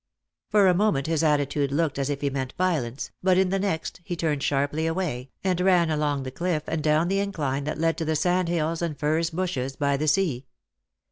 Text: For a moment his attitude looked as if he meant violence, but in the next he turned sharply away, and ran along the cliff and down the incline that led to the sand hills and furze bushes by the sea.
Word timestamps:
For 0.49 0.65
a 0.67 0.73
moment 0.73 1.05
his 1.05 1.21
attitude 1.21 1.71
looked 1.71 1.99
as 1.99 2.09
if 2.09 2.21
he 2.21 2.31
meant 2.31 2.55
violence, 2.57 3.11
but 3.21 3.37
in 3.37 3.49
the 3.49 3.59
next 3.59 4.01
he 4.03 4.15
turned 4.15 4.41
sharply 4.41 4.87
away, 4.87 5.29
and 5.43 5.61
ran 5.61 5.91
along 5.91 6.23
the 6.23 6.31
cliff 6.31 6.63
and 6.65 6.81
down 6.83 7.07
the 7.07 7.19
incline 7.19 7.65
that 7.65 7.77
led 7.77 7.99
to 7.99 8.05
the 8.05 8.15
sand 8.15 8.47
hills 8.47 8.81
and 8.81 8.97
furze 8.99 9.29
bushes 9.29 9.75
by 9.75 9.97
the 9.97 10.07
sea. 10.07 10.47